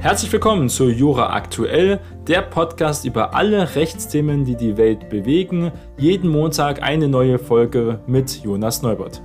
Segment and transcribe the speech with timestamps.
[0.00, 5.72] Herzlich willkommen zu Jura Aktuell, der Podcast über alle Rechtsthemen, die die Welt bewegen.
[5.98, 9.20] Jeden Montag eine neue Folge mit Jonas Neubert.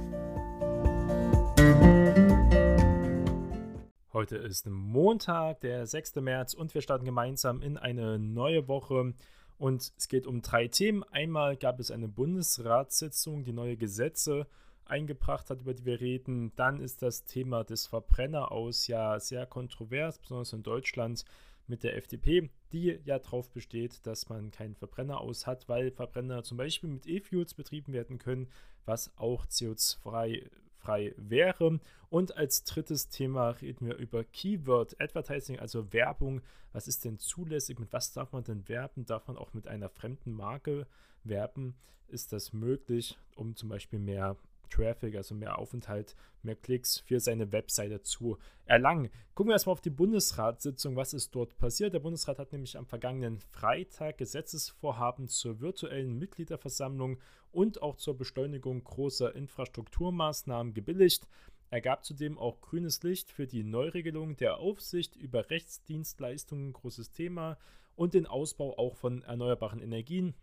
[4.11, 6.15] Heute ist Montag, der 6.
[6.15, 9.13] März und wir starten gemeinsam in eine neue Woche.
[9.57, 11.05] Und es geht um drei Themen.
[11.05, 14.45] Einmal gab es eine Bundesratssitzung, die neue Gesetze
[14.85, 16.51] eingebracht hat, über die wir reden.
[16.55, 21.25] Dann ist das Thema des Verbrenneraus ja sehr kontrovers, besonders in Deutschland
[21.67, 26.43] mit der FDP, die ja darauf besteht, dass man keinen Verbrenner aus hat, weil Verbrenner
[26.43, 28.49] zum Beispiel mit E-Fuels betrieben werden können,
[28.85, 31.79] was auch CO2 frei wäre.
[32.09, 36.41] Und als drittes Thema reden wir über Keyword Advertising, also Werbung.
[36.71, 37.79] Was ist denn zulässig?
[37.79, 39.05] Mit was darf man denn werben?
[39.05, 40.87] Darf man auch mit einer fremden Marke
[41.23, 41.75] werben?
[42.07, 44.37] Ist das möglich, um zum Beispiel mehr
[44.69, 49.09] Traffic, also mehr Aufenthalt, mehr Klicks für seine Webseite zu erlangen.
[49.33, 51.93] Gucken wir erstmal auf die Bundesratssitzung, was ist dort passiert.
[51.93, 57.19] Der Bundesrat hat nämlich am vergangenen Freitag Gesetzesvorhaben zur virtuellen Mitgliederversammlung
[57.51, 61.27] und auch zur Beschleunigung großer Infrastrukturmaßnahmen gebilligt.
[61.69, 67.57] Er gab zudem auch grünes Licht für die Neuregelung der Aufsicht über Rechtsdienstleistungen, großes Thema,
[67.95, 70.35] und den Ausbau auch von erneuerbaren Energien.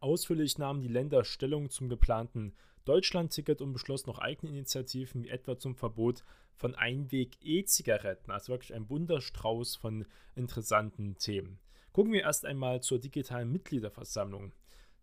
[0.00, 5.58] Ausführlich nahmen die Länder Stellung zum geplanten Deutschland-Ticket und beschloss noch eigene Initiativen, wie etwa
[5.58, 6.24] zum Verbot
[6.54, 8.30] von Einweg-E-Zigaretten.
[8.30, 11.58] Also wirklich ein Wunderstrauß von interessanten Themen.
[11.92, 14.52] Gucken wir erst einmal zur digitalen Mitgliederversammlung.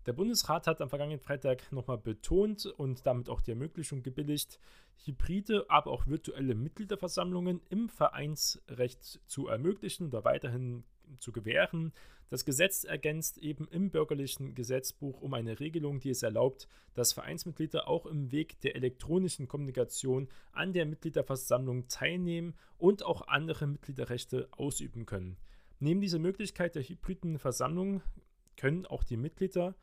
[0.06, 4.58] Der Bundesrat hat am vergangenen Freitag nochmal betont und damit auch die Ermöglichung gebilligt,
[5.04, 10.86] hybride, aber auch virtuelle Mitgliederversammlungen im Vereinsrecht zu ermöglichen oder weiterhin
[11.20, 11.94] zu gewähren.
[12.30, 17.88] Das Gesetz ergänzt eben im bürgerlichen Gesetzbuch um eine Regelung, die es erlaubt, dass Vereinsmitglieder
[17.88, 25.06] auch im Weg der elektronischen Kommunikation an der Mitgliederversammlung teilnehmen und auch andere Mitgliederrechte ausüben
[25.06, 25.38] können.
[25.80, 28.02] Neben dieser Möglichkeit der hybriden Versammlung
[28.58, 29.76] können auch die Mitglieder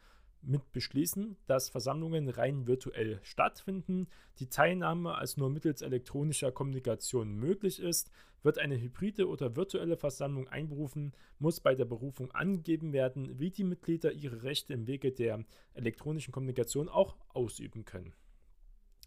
[0.46, 7.80] mit beschließen, dass Versammlungen rein virtuell stattfinden, die Teilnahme als nur mittels elektronischer Kommunikation möglich
[7.80, 8.10] ist,
[8.42, 13.64] wird eine hybride oder virtuelle Versammlung einberufen, muss bei der Berufung angegeben werden, wie die
[13.64, 18.12] Mitglieder ihre Rechte im Wege der elektronischen Kommunikation auch ausüben können.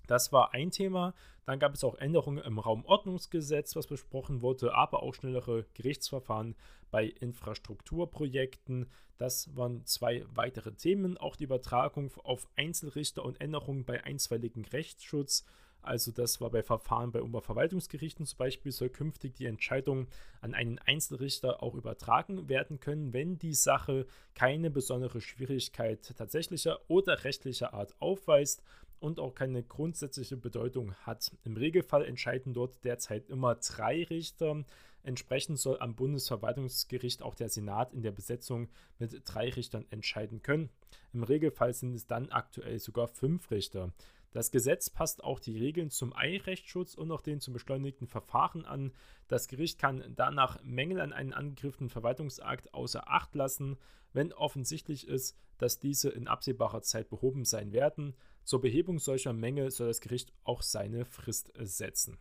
[0.07, 1.13] Das war ein Thema.
[1.45, 6.55] Dann gab es auch Änderungen im Raumordnungsgesetz, was besprochen wurde, aber auch schnellere Gerichtsverfahren
[6.91, 8.89] bei Infrastrukturprojekten.
[9.17, 11.17] Das waren zwei weitere Themen.
[11.17, 15.45] Auch die Übertragung auf Einzelrichter und Änderungen bei einstweiligen Rechtsschutz.
[15.81, 20.07] Also das war bei Verfahren bei Oberverwaltungsgerichten zum Beispiel, soll künftig die Entscheidung
[20.41, 27.23] an einen Einzelrichter auch übertragen werden können, wenn die Sache keine besondere Schwierigkeit tatsächlicher oder
[27.23, 28.63] rechtlicher Art aufweist
[28.99, 31.31] und auch keine grundsätzliche Bedeutung hat.
[31.43, 34.63] Im Regelfall entscheiden dort derzeit immer drei Richter.
[35.03, 38.67] Entsprechend soll am Bundesverwaltungsgericht auch der Senat in der Besetzung
[38.99, 40.69] mit drei Richtern entscheiden können.
[41.13, 43.93] Im Regelfall sind es dann aktuell sogar fünf Richter.
[44.31, 48.91] Das Gesetz passt auch die Regeln zum Eirechtsschutz und auch den zum beschleunigten Verfahren an.
[49.27, 53.77] Das Gericht kann danach Mängel an einem angegriffenen Verwaltungsakt außer Acht lassen,
[54.13, 58.15] wenn offensichtlich ist, dass diese in absehbarer Zeit behoben sein werden.
[58.47, 62.17] Zur Behebung solcher Mängel soll das Gericht auch seine Frist setzen.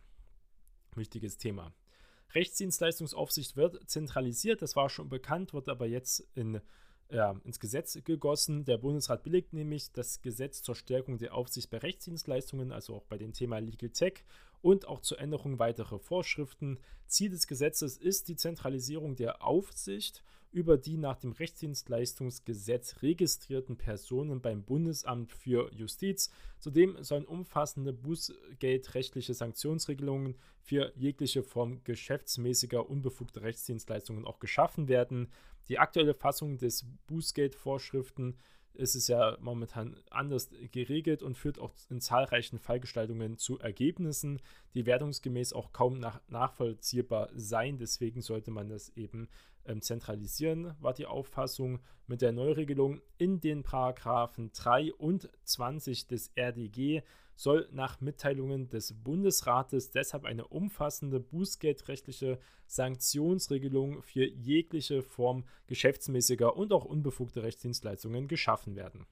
[0.93, 1.73] Wichtiges Thema.
[2.35, 6.59] Rechtsdienstleistungsaufsicht wird zentralisiert, das war schon bekannt, wird aber jetzt in,
[7.09, 8.65] ja, ins Gesetz gegossen.
[8.65, 13.17] Der Bundesrat billigt nämlich das Gesetz zur Stärkung der Aufsicht bei Rechtsdienstleistungen, also auch bei
[13.17, 14.25] dem Thema Legal Tech
[14.61, 16.79] und auch zur Änderung weiterer Vorschriften.
[17.07, 24.41] Ziel des Gesetzes ist die Zentralisierung der Aufsicht über die nach dem Rechtsdienstleistungsgesetz registrierten Personen
[24.41, 26.31] beim Bundesamt für Justiz.
[26.59, 35.29] Zudem sollen umfassende bußgeldrechtliche Sanktionsregelungen für jegliche Form geschäftsmäßiger unbefugter Rechtsdienstleistungen auch geschaffen werden.
[35.69, 38.37] Die aktuelle Fassung des Bußgeldvorschriften
[38.77, 44.39] ist es ja momentan anders geregelt und führt auch in zahlreichen Fallgestaltungen zu Ergebnissen,
[44.73, 47.77] die wertungsgemäß auch kaum nach nachvollziehbar seien.
[47.77, 49.27] Deswegen sollte man das eben
[49.65, 56.31] ähm, zentralisieren, war die Auffassung mit der Neuregelung in den Paragraphen 3 und 20 des
[56.35, 57.01] RDG
[57.37, 66.73] soll nach Mitteilungen des Bundesrates deshalb eine umfassende bußgeldrechtliche Sanktionsregelung für jegliche Form geschäftsmäßiger und
[66.73, 69.05] auch unbefugter Rechtsdienstleistungen geschaffen werden.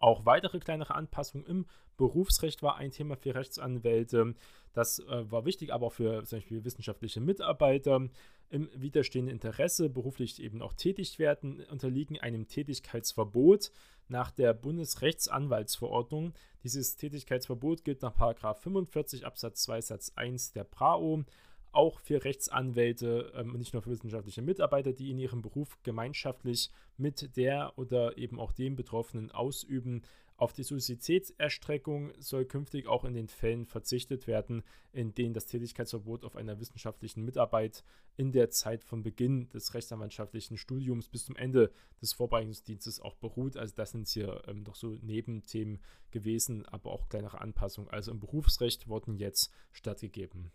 [0.00, 1.66] Auch weitere kleinere Anpassungen im
[1.96, 4.34] Berufsrecht war ein Thema für Rechtsanwälte.
[4.72, 8.08] Das äh, war wichtig, aber auch für zum Beispiel wissenschaftliche Mitarbeiter.
[8.48, 13.72] Im widerstehenden Interesse beruflich eben auch tätig werden, unterliegen einem Tätigkeitsverbot
[14.08, 16.32] nach der Bundesrechtsanwaltsverordnung.
[16.62, 18.16] Dieses Tätigkeitsverbot gilt nach
[18.54, 21.24] 45 Absatz 2 Satz 1 der BRAO
[21.76, 26.70] auch für Rechtsanwälte ähm, und nicht nur für wissenschaftliche Mitarbeiter, die in ihrem Beruf gemeinschaftlich
[26.96, 30.02] mit der oder eben auch dem Betroffenen ausüben.
[30.38, 36.24] Auf die Suizitätserstreckung soll künftig auch in den Fällen verzichtet werden, in denen das Tätigkeitsverbot
[36.24, 37.84] auf einer wissenschaftlichen Mitarbeit
[38.18, 43.56] in der Zeit von Beginn des rechtsanwaltschaftlichen Studiums bis zum Ende des Vorbereitungsdienstes auch beruht.
[43.56, 45.78] Also das sind hier ähm, doch so Nebenthemen
[46.10, 47.90] gewesen, aber auch kleinere Anpassungen.
[47.90, 50.52] Also im Berufsrecht wurden jetzt stattgegeben.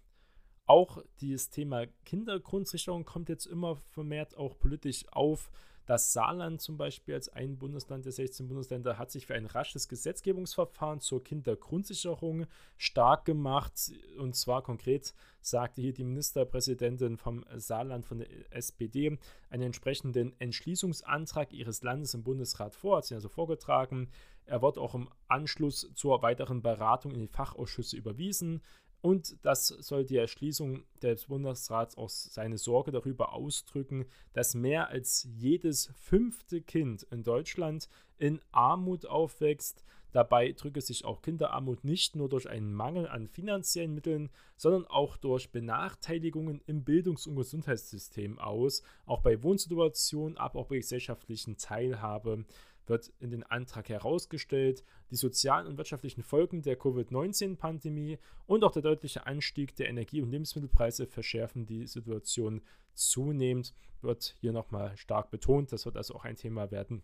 [0.72, 5.52] Auch dieses Thema Kindergrundsicherung kommt jetzt immer vermehrt auch politisch auf.
[5.86, 9.90] Das Saarland zum Beispiel als ein Bundesland der 16 Bundesländer hat sich für ein rasches
[9.90, 12.46] Gesetzgebungsverfahren zur Kindergrundsicherung
[12.78, 13.74] stark gemacht.
[14.18, 19.20] Und zwar konkret sagte hier die Ministerpräsidentin vom Saarland von der SPD
[19.50, 24.10] einen entsprechenden Entschließungsantrag ihres Landes im Bundesrat vor, hat sie also vorgetragen.
[24.46, 28.62] Er wird auch im Anschluss zur weiteren Beratung in die Fachausschüsse überwiesen.
[29.02, 35.28] Und das soll die Erschließung des Bundesrats auch seine Sorge darüber ausdrücken, dass mehr als
[35.38, 37.90] jedes fünfte Kind in Deutschland
[38.20, 39.84] in Armut aufwächst.
[40.12, 45.18] Dabei drücke sich auch Kinderarmut nicht nur durch einen Mangel an finanziellen Mitteln, sondern auch
[45.18, 52.46] durch Benachteiligungen im Bildungs- und Gesundheitssystem aus, auch bei Wohnsituationen, aber auch bei gesellschaftlichen Teilhabe
[52.92, 58.82] wird in den Antrag herausgestellt, die sozialen und wirtschaftlichen Folgen der Covid-19-Pandemie und auch der
[58.82, 62.62] deutliche Anstieg der Energie- und Lebensmittelpreise verschärfen die Situation
[62.94, 65.72] zunehmend, wird hier nochmal stark betont.
[65.72, 67.02] Das wird also auch ein Thema werden,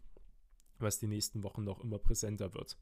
[0.77, 2.77] was die nächsten Wochen noch immer präsenter wird.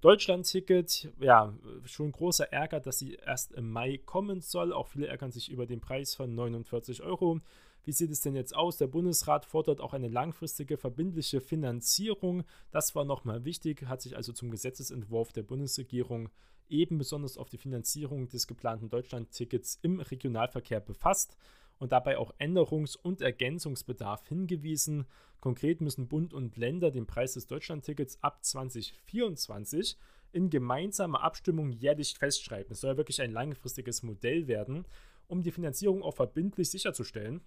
[0.00, 4.72] Deutschland-Ticket, ja, schon großer Ärger, dass sie erst im Mai kommen soll.
[4.72, 7.38] Auch viele ärgern sich über den Preis von 49 Euro.
[7.84, 8.76] Wie sieht es denn jetzt aus?
[8.76, 12.44] Der Bundesrat fordert auch eine langfristige verbindliche Finanzierung.
[12.70, 16.28] Das war nochmal wichtig, hat sich also zum Gesetzesentwurf der Bundesregierung
[16.68, 21.36] eben besonders auf die Finanzierung des geplanten Deutschland-Tickets im Regionalverkehr befasst
[21.78, 25.06] und dabei auch Änderungs- und Ergänzungsbedarf hingewiesen.
[25.40, 29.96] Konkret müssen Bund und Länder den Preis des Deutschland-Tickets ab 2024
[30.30, 32.72] in gemeinsamer Abstimmung jährlich festschreiben.
[32.72, 34.86] Es soll wirklich ein langfristiges Modell werden,
[35.26, 37.42] um die Finanzierung auch verbindlich sicherzustellen.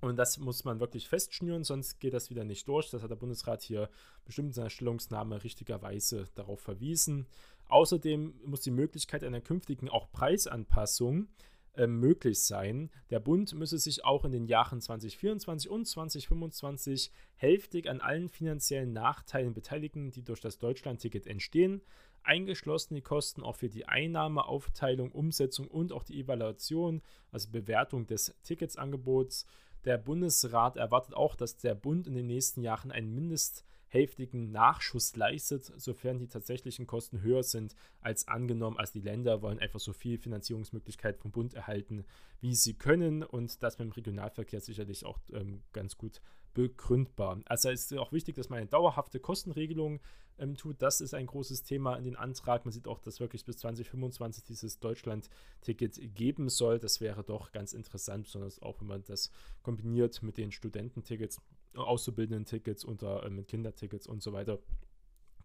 [0.00, 2.90] Und das muss man wirklich festschnüren, sonst geht das wieder nicht durch.
[2.90, 3.88] Das hat der Bundesrat hier
[4.24, 7.26] bestimmt in seiner Stellungnahme richtigerweise darauf verwiesen.
[7.68, 11.28] Außerdem muss die Möglichkeit einer künftigen auch Preisanpassung
[11.74, 12.90] äh, möglich sein.
[13.10, 18.92] Der Bund müsse sich auch in den Jahren 2024 und 2025 hälftig an allen finanziellen
[18.92, 21.82] Nachteilen beteiligen, die durch das Deutschlandticket entstehen
[22.28, 27.02] eingeschlossen die Kosten auch für die Einnahme, Aufteilung, Umsetzung und auch die Evaluation,
[27.32, 29.46] also Bewertung des Ticketsangebots.
[29.84, 35.72] Der Bundesrat erwartet auch, dass der Bund in den nächsten Jahren einen mindesthälftigen Nachschuss leistet,
[35.76, 38.76] sofern die tatsächlichen Kosten höher sind als angenommen.
[38.76, 42.04] Also die Länder wollen einfach so viel Finanzierungsmöglichkeit vom Bund erhalten,
[42.40, 46.20] wie sie können und das dem Regionalverkehr sicherlich auch ähm, ganz gut
[46.58, 47.40] begründbar.
[47.44, 50.00] Also ist auch wichtig, dass man eine dauerhafte Kostenregelung
[50.40, 50.82] ähm, tut.
[50.82, 52.64] Das ist ein großes Thema in den Antrag.
[52.64, 56.80] Man sieht auch, dass wirklich bis 2025 dieses Deutschland-Ticket geben soll.
[56.80, 59.30] Das wäre doch ganz interessant, besonders auch, wenn man das
[59.62, 61.40] kombiniert mit den Studententickets,
[61.76, 64.58] Auszubildenden-Tickets oder äh, mit Kindertickets und so weiter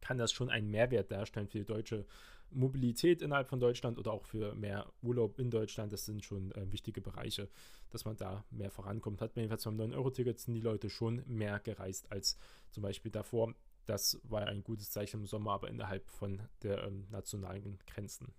[0.02, 2.06] kann das schon einen Mehrwert darstellen für die deutsche
[2.54, 5.92] Mobilität innerhalb von Deutschland oder auch für mehr Urlaub in Deutschland.
[5.92, 7.50] Das sind schon äh, wichtige Bereiche,
[7.90, 9.22] dass man da mehr vorankommt.
[9.22, 12.38] Hat man jedenfalls beim 9-Euro-Ticket sind die Leute schon mehr gereist als
[12.70, 13.54] zum Beispiel davor.
[13.86, 18.34] Das war ein gutes Zeichen im Sommer, aber innerhalb von der ähm, nationalen Grenzen.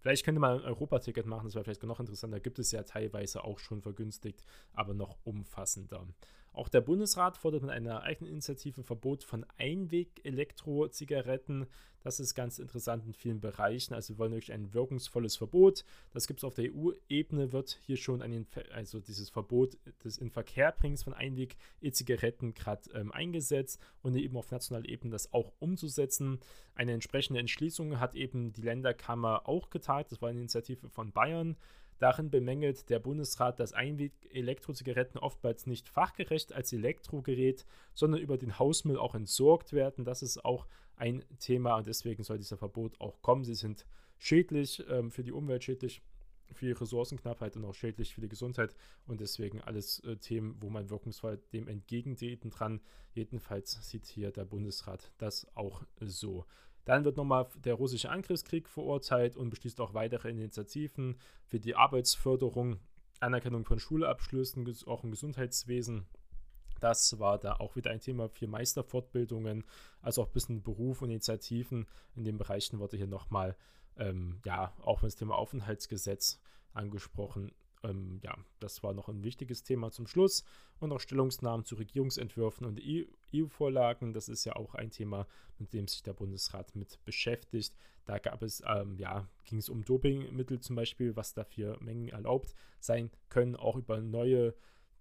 [0.00, 2.38] Vielleicht könnte man ein Europaticket machen, das wäre vielleicht noch interessanter.
[2.38, 4.44] Gibt es ja teilweise auch schon vergünstigt,
[4.74, 6.06] aber noch umfassender.
[6.54, 11.66] Auch der Bundesrat fordert mit einer eigenen Initiative Verbot von Einweg-Elektro-Zigaretten.
[12.04, 13.92] Das ist ganz interessant in vielen Bereichen.
[13.92, 15.84] Also wir wollen wirklich ein wirkungsvolles Verbot.
[16.12, 21.02] Das gibt es auf der EU-Ebene, wird hier schon ein, also dieses Verbot des Inverkehrbringens
[21.02, 26.38] von Einweg-E-Zigaretten gerade ähm, eingesetzt und eben auf nationaler Ebene das auch umzusetzen.
[26.76, 30.12] Eine entsprechende Entschließung hat eben die Länderkammer auch geteilt.
[30.12, 31.56] Das war eine Initiative von Bayern.
[31.98, 38.98] Darin bemängelt der Bundesrat, dass Einweg-Elektrozigaretten oftmals nicht fachgerecht als Elektrogerät, sondern über den Hausmüll
[38.98, 40.04] auch entsorgt werden.
[40.04, 43.44] Das ist auch ein Thema und deswegen soll dieser Verbot auch kommen.
[43.44, 43.86] Sie sind
[44.18, 46.02] schädlich ähm, für die Umwelt, schädlich
[46.52, 48.74] für die Ressourcenknappheit und auch schädlich für die Gesundheit
[49.06, 52.80] und deswegen alles äh, Themen, wo man wirkungsvoll dem entgegentreten dran.
[53.12, 56.44] Jedenfalls sieht hier der Bundesrat das auch so.
[56.84, 62.78] Dann wird nochmal der russische Angriffskrieg verurteilt und beschließt auch weitere Initiativen für die Arbeitsförderung,
[63.20, 66.06] Anerkennung von Schulabschlüssen, auch im Gesundheitswesen.
[66.80, 69.64] Das war da auch wieder ein Thema für Meisterfortbildungen,
[70.02, 71.86] also auch ein bisschen Beruf und Initiativen.
[72.14, 73.56] In den Bereichen wurde hier nochmal,
[73.96, 76.40] ähm, ja, auch das Thema Aufenthaltsgesetz
[76.74, 77.52] angesprochen
[77.84, 80.44] ähm, ja, das war noch ein wichtiges Thema zum Schluss.
[80.80, 84.12] Und auch Stellungsnahmen zu Regierungsentwürfen und EU-Vorlagen.
[84.12, 85.26] Das ist ja auch ein Thema,
[85.58, 87.74] mit dem sich der Bundesrat mit beschäftigt.
[88.04, 92.54] Da gab es, ähm, ja, ging es um Dopingmittel zum Beispiel, was dafür Mengen erlaubt
[92.80, 94.54] sein können, auch über neue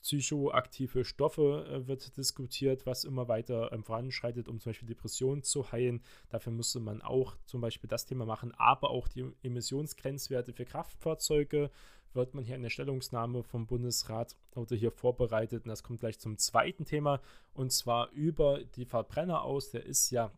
[0.03, 5.71] psychoaktive Stoffe äh, wird diskutiert, was immer weiter ähm, voranschreitet, um zum Beispiel Depressionen zu
[5.71, 6.03] heilen.
[6.29, 11.71] Dafür musste man auch zum Beispiel das Thema machen, aber auch die Emissionsgrenzwerte für Kraftfahrzeuge
[12.15, 15.63] wird man hier eine Stellungnahme vom Bundesrat oder hier vorbereitet.
[15.63, 17.21] Und das kommt gleich zum zweiten Thema
[17.53, 19.71] und zwar über die Verbrenner aus.
[19.71, 20.31] Der ist ja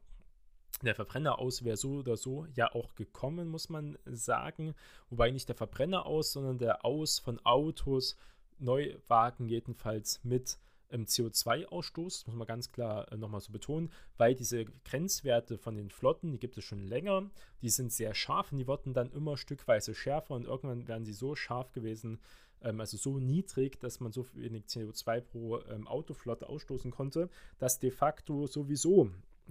[0.81, 4.75] der Verbrenner aus wäre so oder so ja auch gekommen, muss man sagen.
[5.09, 8.17] Wobei nicht der Verbrenner aus, sondern der Aus von Autos
[8.59, 10.57] Neuwagen jedenfalls mit
[10.91, 16.31] CO2-Ausstoß, muss man ganz klar äh, nochmal so betonen, weil diese Grenzwerte von den Flotten,
[16.31, 17.29] die gibt es schon länger,
[17.61, 21.13] die sind sehr scharf und die wurden dann immer stückweise schärfer und irgendwann werden sie
[21.13, 22.19] so scharf gewesen,
[22.61, 27.79] ähm, also so niedrig, dass man so wenig CO2 pro ähm, Autoflotte ausstoßen konnte, dass
[27.79, 29.09] de facto sowieso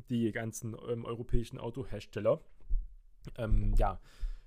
[0.09, 2.41] die ganzen ähm, europäischen Autohersteller
[3.39, 4.01] ähm, ja,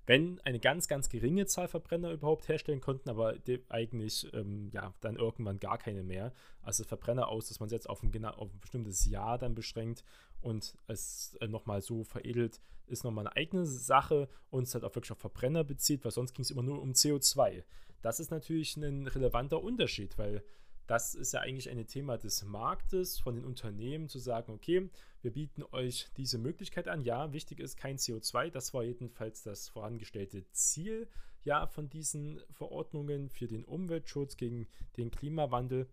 [0.07, 3.35] wenn eine ganz, ganz geringe Zahl Verbrenner überhaupt herstellen konnten, aber
[3.67, 6.33] eigentlich ähm, ja, dann irgendwann gar keine mehr.
[6.61, 10.05] Also Verbrenner aus, dass man es jetzt auf ein, auf ein bestimmtes Jahr dann beschränkt
[10.41, 14.95] und es äh, nochmal so veredelt, ist nochmal eine eigene Sache und es halt auch
[14.95, 17.63] wirklich auf Verbrenner bezieht, weil sonst ging es immer nur um CO2.
[18.01, 20.41] Das ist natürlich ein relevanter Unterschied, weil
[20.87, 24.89] das ist ja eigentlich ein Thema des Marktes, von den Unternehmen zu sagen, okay,
[25.21, 27.01] wir bieten euch diese Möglichkeit an.
[27.01, 28.49] Ja, wichtig ist kein CO2.
[28.49, 31.07] Das war jedenfalls das vorangestellte Ziel
[31.43, 34.67] ja, von diesen Verordnungen für den Umweltschutz gegen
[34.97, 35.87] den Klimawandel.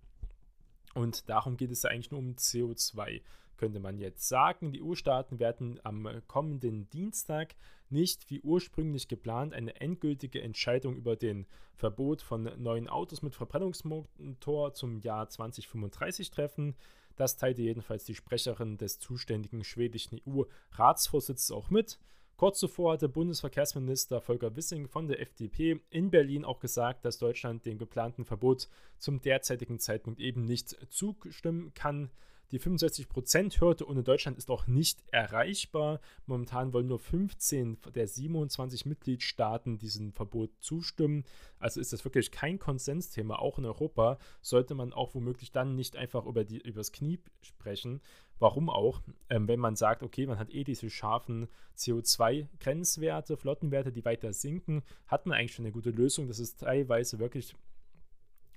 [0.94, 3.20] Und darum geht es eigentlich nur um CO2
[3.56, 4.72] könnte man jetzt sagen.
[4.72, 7.54] Die EU-Staaten werden am kommenden Dienstag
[7.90, 14.74] nicht wie ursprünglich geplant eine endgültige Entscheidung über den Verbot von neuen Autos mit Verbrennungsmotor
[14.74, 16.74] zum Jahr 2035 treffen.
[17.16, 21.98] Das teilte jedenfalls die Sprecherin des zuständigen schwedischen EU-Ratsvorsitzes auch mit.
[22.36, 27.64] Kurz zuvor hatte Bundesverkehrsminister Volker Wissing von der FDP in Berlin auch gesagt, dass Deutschland
[27.64, 32.10] dem geplanten Verbot zum derzeitigen Zeitpunkt eben nicht zustimmen kann.
[32.50, 36.00] Die 65%-Hürde ohne Deutschland ist auch nicht erreichbar.
[36.26, 41.24] Momentan wollen nur 15 der 27 Mitgliedstaaten diesem Verbot zustimmen.
[41.58, 43.36] Also ist das wirklich kein Konsensthema.
[43.36, 48.00] Auch in Europa sollte man auch womöglich dann nicht einfach über die, übers Knie sprechen.
[48.38, 49.00] Warum auch?
[49.30, 54.82] Ähm, wenn man sagt, okay, man hat eh diese scharfen CO2-Grenzwerte, Flottenwerte, die weiter sinken,
[55.06, 56.28] hat man eigentlich schon eine gute Lösung.
[56.28, 57.54] Das ist teilweise wirklich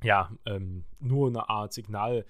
[0.04, 2.26] ja, ähm, nur eine Art Signal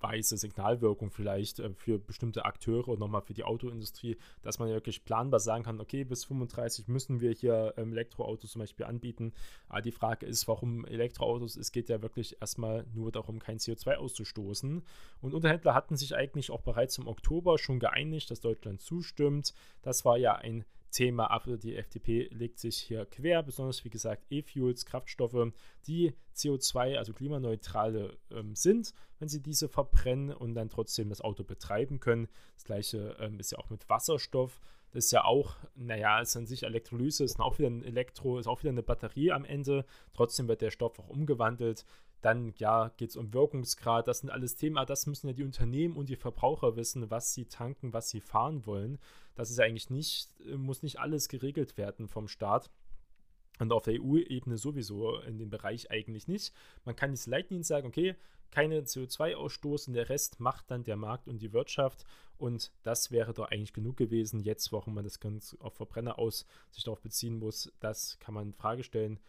[0.00, 4.74] weiße Signalwirkung vielleicht äh, für bestimmte Akteure und nochmal für die Autoindustrie, dass man ja
[4.74, 9.32] wirklich planbar sagen kann, okay, bis 35 müssen wir hier ähm, Elektroautos zum Beispiel anbieten.
[9.68, 11.56] Aber die Frage ist, warum Elektroautos?
[11.56, 14.82] Es geht ja wirklich erstmal nur darum, kein CO2 auszustoßen.
[15.20, 19.54] Und Unterhändler hatten sich eigentlich auch bereits im Oktober schon geeinigt, dass Deutschland zustimmt.
[19.82, 21.48] Das war ja ein Thema ab.
[21.62, 25.52] Die FDP legt sich hier quer, besonders wie gesagt E-Fuels, Kraftstoffe,
[25.86, 31.44] die CO2, also klimaneutrale ähm, sind, wenn sie diese verbrennen und dann trotzdem das Auto
[31.44, 32.28] betreiben können.
[32.54, 34.60] Das gleiche ähm, ist ja auch mit Wasserstoff.
[34.92, 38.48] Das ist ja auch, naja, ist an sich Elektrolyse, ist auch wieder ein Elektro, ist
[38.48, 39.84] auch wieder eine Batterie am Ende.
[40.14, 41.84] Trotzdem wird der Stoff auch umgewandelt.
[42.22, 44.08] Dann, ja, geht es um Wirkungsgrad.
[44.08, 47.46] Das sind alles Themen, das müssen ja die Unternehmen und die Verbraucher wissen, was sie
[47.46, 48.98] tanken, was sie fahren wollen.
[49.40, 52.70] Das ist eigentlich nicht, äh, muss nicht alles geregelt werden vom Staat.
[53.58, 56.52] Und auf der EU-Ebene sowieso in dem Bereich eigentlich nicht.
[56.84, 58.16] Man kann jetzt Leitlinien sagen, okay,
[58.50, 62.04] keine CO2-Ausstoß und der Rest macht dann der Markt und die Wirtschaft.
[62.36, 64.40] Und das wäre doch eigentlich genug gewesen.
[64.40, 68.48] Jetzt, warum man das ganz auf Verbrenner aus sich darauf beziehen muss, das kann man
[68.48, 69.20] in Frage stellen.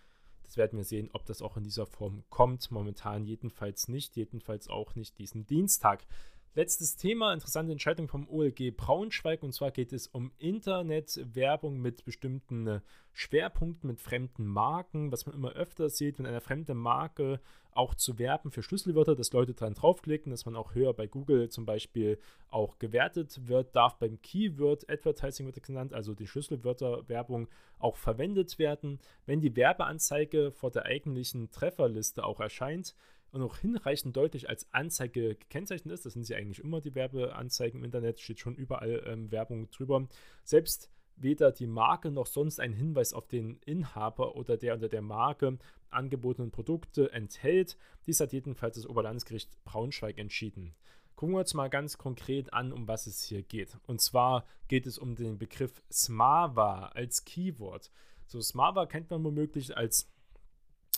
[0.43, 2.69] Das werden wir sehen, ob das auch in dieser Form kommt.
[2.69, 6.05] Momentan jedenfalls nicht, jedenfalls auch nicht diesen Dienstag.
[6.53, 12.67] Letztes Thema, interessante Entscheidung vom OLG Braunschweig und zwar geht es um Internetwerbung mit bestimmten
[12.67, 12.81] äh,
[13.13, 17.39] Schwerpunkten, mit fremden Marken, was man immer öfter sieht, wenn eine fremde Marke
[17.71, 21.47] auch zu werben für Schlüsselwörter, dass Leute dran draufklicken, dass man auch höher bei Google
[21.47, 27.47] zum Beispiel auch gewertet wird, darf beim Keyword Advertising wird genannt, also die Schlüsselwörterwerbung
[27.79, 28.99] auch verwendet werden.
[29.25, 32.93] Wenn die Werbeanzeige vor der eigentlichen Trefferliste auch erscheint,
[33.31, 37.79] und auch hinreichend deutlich als Anzeige gekennzeichnet ist, das sind sie eigentlich immer die Werbeanzeigen
[37.79, 40.07] im Internet, steht schon überall ähm, Werbung drüber.
[40.43, 45.01] Selbst weder die Marke noch sonst ein Hinweis auf den Inhaber oder der unter der
[45.01, 45.57] Marke
[45.89, 47.77] angebotenen Produkte enthält.
[48.05, 50.73] Dies hat jedenfalls das Oberlandesgericht Braunschweig entschieden.
[51.15, 53.77] Gucken wir uns mal ganz konkret an, um was es hier geht.
[53.85, 57.91] Und zwar geht es um den Begriff Smava als Keyword.
[58.25, 60.09] So, Smava kennt man womöglich als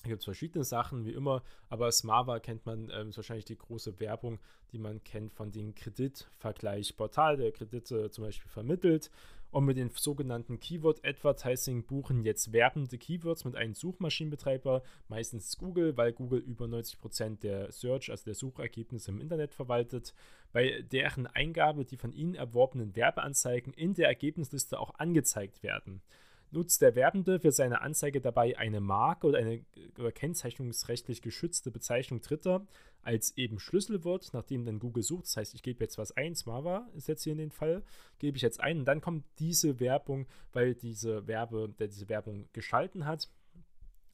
[0.03, 3.57] Da gibt es verschiedene Sachen, wie immer, aber Smava kennt man, ähm, ist wahrscheinlich die
[3.57, 4.39] große Werbung,
[4.73, 9.09] die man kennt von dem Kreditvergleichsportal, der Kredite zum Beispiel vermittelt.
[9.51, 15.95] Und mit den sogenannten Keyword Advertising buchen jetzt werbende Keywords mit einem Suchmaschinenbetreiber, meistens Google,
[15.95, 20.15] weil Google über 90% der Search, also der Suchergebnisse im Internet verwaltet,
[20.51, 26.01] bei deren Eingabe die von ihnen erworbenen Werbeanzeigen in der Ergebnisliste auch angezeigt werden.
[26.53, 29.65] Nutzt der Werbende für seine Anzeige dabei eine Marke oder eine
[29.97, 32.67] oder kennzeichnungsrechtlich geschützte Bezeichnung Dritter
[33.01, 35.25] als eben Schlüsselwort, nachdem dann Google sucht.
[35.25, 37.83] Das heißt, ich gebe jetzt was ein, Smava ist jetzt hier in den Fall,
[38.19, 42.47] gebe ich jetzt ein und dann kommt diese Werbung, weil diese Werbe, der diese Werbung
[42.53, 43.29] geschalten hat,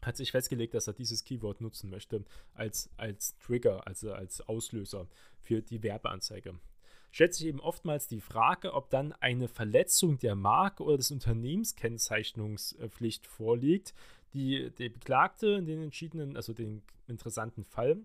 [0.02, 5.10] hat sich festgelegt, dass er dieses Keyword nutzen möchte als, als Trigger, also als Auslöser
[5.42, 6.58] für die Werbeanzeige
[7.12, 13.26] stellt sich eben oftmals die Frage, ob dann eine Verletzung der Marke oder des Unternehmenskennzeichnungspflicht
[13.28, 13.94] vorliegt,
[14.34, 17.98] die der Beklagte in den entschiedenen, also den interessanten Fall,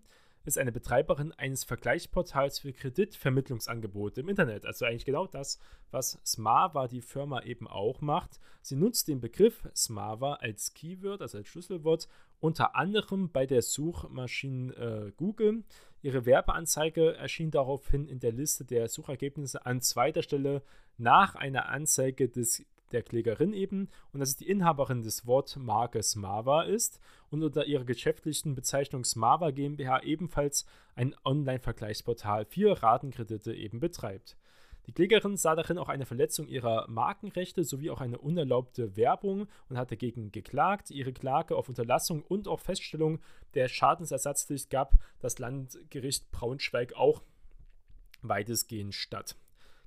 [0.45, 4.67] ist eine Betreiberin eines Vergleichsportals für Kreditvermittlungsangebote im Internet.
[4.67, 5.59] Also eigentlich genau das,
[5.91, 8.41] was Smava, die Firma, eben auch macht.
[8.61, 12.09] Sie nutzt den Begriff Smava als Keyword, also als Schlüsselwort,
[12.41, 15.65] unter anderem bei der Suchmaschine äh, Google.
[16.03, 20.63] Ihre Werbeanzeige erschien daraufhin in der Liste der Suchergebnisse an zweiter Stelle
[20.99, 26.63] nach einer Anzeige des, der Klägerin eben und dass es die Inhaberin des Wortmarkes Smava
[26.63, 27.01] ist
[27.31, 34.37] und unter ihrer geschäftlichen Bezeichnung Smava GmbH ebenfalls ein Online-Vergleichsportal für Ratenkredite eben betreibt.
[34.87, 39.79] Die Klägerin sah darin auch eine Verletzung ihrer Markenrechte sowie auch eine unerlaubte Werbung und
[39.79, 40.91] hat dagegen geklagt.
[40.91, 43.21] Ihre Klage auf Unterlassung und auch Feststellung
[43.55, 47.23] der Schadensersatzpflicht gab das Landgericht Braunschweig auch
[48.21, 49.37] weitestgehend statt.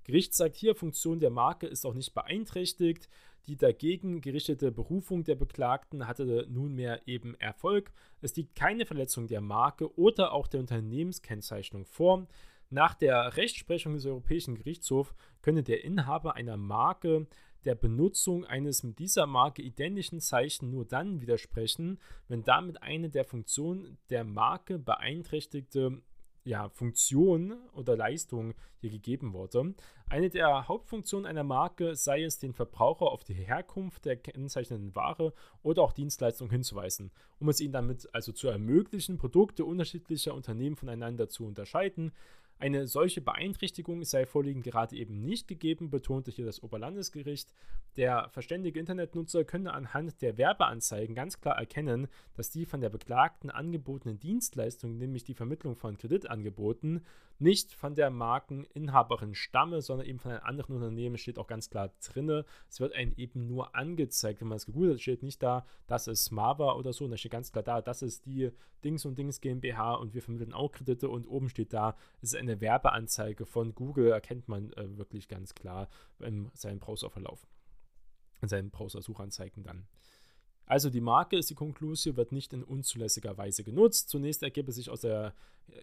[0.08, 3.10] Gericht sagt hier, Funktion der Marke ist auch nicht beeinträchtigt.
[3.46, 7.92] Die dagegen gerichtete Berufung der Beklagten hatte nunmehr eben Erfolg.
[8.22, 12.26] Es liegt keine Verletzung der Marke oder auch der Unternehmenskennzeichnung vor.
[12.70, 17.28] Nach der Rechtsprechung des Europäischen Gerichtshofs könne der Inhaber einer Marke
[17.66, 23.26] der Benutzung eines mit dieser Marke identischen Zeichen nur dann widersprechen, wenn damit eine der
[23.26, 26.02] Funktionen der Marke beeinträchtigte
[26.48, 29.76] ja, Funktion oder Leistung hier gegeben wurde.
[30.08, 35.34] Eine der Hauptfunktionen einer Marke sei es, den Verbraucher auf die Herkunft der kennzeichnenden Ware
[35.62, 41.28] oder auch Dienstleistung hinzuweisen, um es ihnen damit also zu ermöglichen, Produkte unterschiedlicher Unternehmen voneinander
[41.28, 42.14] zu unterscheiden.
[42.60, 47.54] Eine solche Beeinträchtigung sei vorliegend gerade eben nicht gegeben, betonte hier das Oberlandesgericht.
[47.98, 53.52] Der verständige Internetnutzer könne anhand der Werbeanzeigen ganz klar erkennen, dass die von der Beklagten
[53.52, 57.06] angebotenen Dienstleistungen, nämlich die Vermittlung von Kreditangeboten,
[57.40, 61.94] nicht von der Markeninhaberin stamme, sondern eben von einem anderen Unternehmen, steht auch ganz klar
[62.06, 62.44] drin.
[62.70, 66.08] Es wird einem eben nur angezeigt, wenn man es gegoogelt hat, steht nicht da, das
[66.08, 68.52] ist Smava oder so, und da steht ganz klar da, das ist die
[68.84, 72.40] Dings und Dings GmbH und wir vermitteln auch Kredite und oben steht da, es ist
[72.40, 77.48] eine Werbeanzeige von Google, erkennt man äh, wirklich ganz klar in seinem Browserverlauf,
[78.42, 79.88] in seinen Browser-Suchanzeigen dann.
[80.68, 84.10] Also die Marke ist die Konklusion, wird nicht in unzulässiger Weise genutzt.
[84.10, 85.34] Zunächst ergebe sich aus der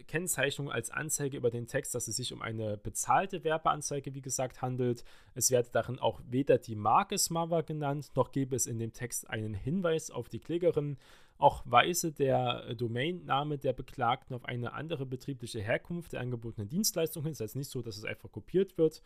[0.06, 4.62] Kennzeichnung als Anzeige über den Text, dass es sich um eine bezahlte Werbeanzeige, wie gesagt,
[4.62, 5.04] handelt.
[5.34, 9.28] Es werde darin auch weder die Marke Smava genannt, noch gäbe es in dem Text
[9.28, 10.98] einen Hinweis auf die Klägerin.
[11.36, 17.32] Auch weise der Domainname der Beklagten auf eine andere betriebliche Herkunft der angebotenen Dienstleistung hin.
[17.32, 19.02] Das heißt nicht so, dass es einfach kopiert wird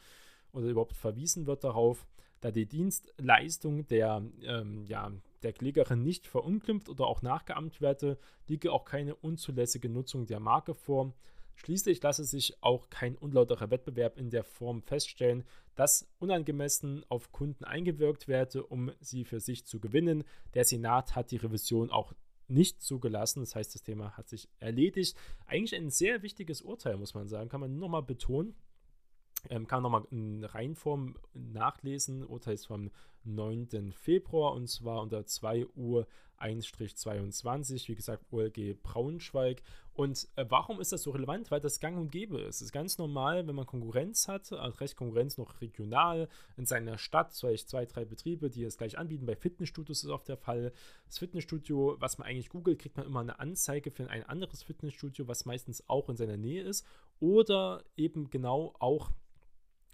[0.52, 2.06] oder überhaupt verwiesen wird darauf
[2.40, 8.72] da die Dienstleistung der, ähm, ja, der Klägerin nicht verunglimpft oder auch nachgeahmt werde, liege
[8.72, 11.12] auch keine unzulässige Nutzung der Marke vor.
[11.54, 17.64] Schließlich lasse sich auch kein unlauterer Wettbewerb in der Form feststellen, dass unangemessen auf Kunden
[17.64, 20.22] eingewirkt werde, um sie für sich zu gewinnen.
[20.54, 22.12] Der Senat hat die Revision auch
[22.46, 23.40] nicht zugelassen.
[23.40, 25.16] Das heißt, das Thema hat sich erledigt.
[25.46, 28.54] Eigentlich ein sehr wichtiges Urteil, muss man sagen, kann man nur noch mal betonen.
[29.50, 32.24] Ähm, kann nochmal in Reihenform nachlesen.
[32.24, 32.90] Urteil ist vom
[33.24, 33.92] 9.
[33.92, 36.06] Februar und zwar unter 2 Uhr
[36.40, 39.62] 1-22, wie gesagt, OLG Braunschweig.
[39.94, 41.50] Und äh, warum ist das so relevant?
[41.50, 42.56] Weil das gang und gäbe ist.
[42.56, 46.98] Es ist ganz normal, wenn man Konkurrenz hat, also recht Konkurrenz noch regional in seiner
[46.98, 49.26] Stadt, vielleicht zwei, drei Betriebe, die es gleich anbieten.
[49.26, 50.72] Bei Fitnessstudios ist es oft der Fall.
[51.06, 55.26] Das Fitnessstudio, was man eigentlich googelt, kriegt man immer eine Anzeige für ein anderes Fitnessstudio,
[55.26, 56.86] was meistens auch in seiner Nähe ist.
[57.18, 59.10] Oder eben genau auch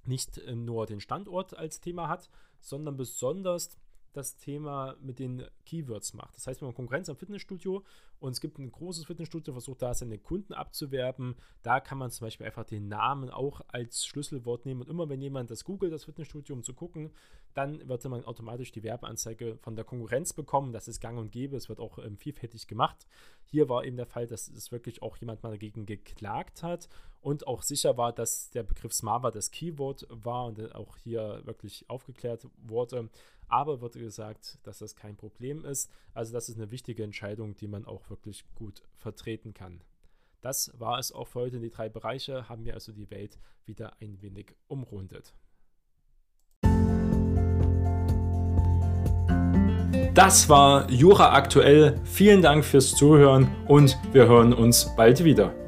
[0.06, 3.76] nicht äh, nur den Standort als Thema hat, sondern besonders
[4.12, 6.36] das Thema mit den Keywords macht.
[6.36, 7.84] Das heißt, wenn man Konkurrenz am Fitnessstudio
[8.20, 12.26] und es gibt ein großes Fitnessstudio, versucht da seine Kunden abzuwerben, da kann man zum
[12.26, 16.04] Beispiel einfach den Namen auch als Schlüsselwort nehmen und immer wenn jemand das googelt, das
[16.04, 17.10] Fitnessstudio, um zu gucken,
[17.54, 20.72] dann wird man automatisch die Werbeanzeige von der Konkurrenz bekommen.
[20.72, 23.06] Das ist gang und gäbe, es wird auch ähm, vielfältig gemacht.
[23.44, 26.88] Hier war eben der Fall, dass es wirklich auch jemand mal dagegen geklagt hat
[27.20, 31.88] und auch sicher war, dass der Begriff Smava das Keyword war und auch hier wirklich
[31.88, 33.08] aufgeklärt wurde.
[33.48, 35.90] Aber wurde gesagt, dass das kein Problem ist.
[36.12, 39.80] Also das ist eine wichtige Entscheidung, die man auch wirklich gut vertreten kann.
[40.40, 43.38] Das war es auch für heute in die drei Bereiche, haben wir also die Welt
[43.64, 45.34] wieder ein wenig umrundet.
[50.12, 52.00] Das war Jura aktuell.
[52.04, 55.63] Vielen Dank fürs Zuhören und wir hören uns bald wieder.